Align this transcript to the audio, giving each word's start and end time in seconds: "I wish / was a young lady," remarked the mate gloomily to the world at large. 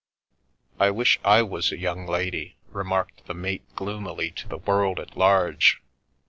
"I 0.79 0.89
wish 0.89 1.19
/ 1.21 1.23
was 1.47 1.71
a 1.71 1.77
young 1.77 2.07
lady," 2.07 2.55
remarked 2.71 3.27
the 3.27 3.35
mate 3.35 3.61
gloomily 3.75 4.31
to 4.31 4.47
the 4.47 4.57
world 4.57 4.99
at 4.99 5.15
large. 5.15 5.79